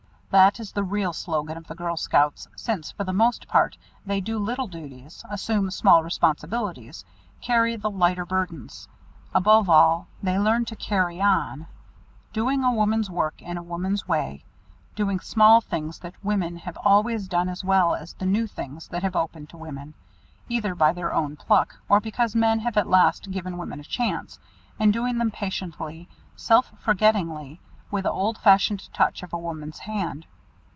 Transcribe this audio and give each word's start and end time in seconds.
That 0.37 0.61
is 0.61 0.71
the 0.71 0.85
real 0.85 1.11
slogan 1.11 1.57
of 1.57 1.67
the 1.67 1.75
Girl 1.75 1.97
Scouts 1.97 2.47
since 2.55 2.89
for 2.89 3.03
the 3.03 3.11
most 3.11 3.49
part 3.49 3.77
they 4.05 4.21
do 4.21 4.39
little 4.39 4.67
duties, 4.69 5.25
assume 5.29 5.69
small 5.71 6.05
responsibilities, 6.05 7.03
carry 7.41 7.75
the 7.75 7.89
lighter 7.89 8.25
burdens. 8.25 8.87
Above 9.35 9.69
all, 9.69 10.07
they 10.23 10.39
learn 10.39 10.63
to 10.63 10.75
"Carry 10.77 11.19
on!" 11.19 11.67
doing 12.31 12.63
a 12.63 12.71
woman's 12.73 13.09
work 13.09 13.41
in 13.41 13.57
a 13.57 13.61
woman's 13.61 14.07
way, 14.07 14.45
doing 14.95 15.19
small 15.19 15.59
things 15.59 15.99
that 15.99 16.13
women 16.23 16.55
have 16.59 16.77
always 16.77 17.27
done 17.27 17.49
as 17.49 17.61
well 17.65 17.93
as 17.93 18.13
the 18.13 18.25
new 18.25 18.47
things 18.47 18.87
that 18.87 19.03
have 19.03 19.17
opened 19.17 19.49
to 19.49 19.57
women, 19.57 19.95
either 20.47 20.73
by 20.75 20.93
their 20.93 21.11
own 21.13 21.35
pluck 21.35 21.75
or 21.89 21.99
because 21.99 22.35
men 22.37 22.59
have 22.59 22.77
at 22.77 22.89
least 22.89 23.31
given 23.31 23.57
women 23.57 23.81
a 23.81 23.83
chance, 23.83 24.39
and 24.79 24.93
doing 24.93 25.17
them 25.17 25.29
patiently, 25.29 26.07
self 26.37 26.71
forgettingly, 26.81 27.59
with 27.91 28.05
the 28.05 28.09
old 28.09 28.37
fashioned 28.37 28.87
touch 28.93 29.21
of 29.21 29.33
a 29.33 29.37
woman's 29.37 29.79
hand. 29.79 30.25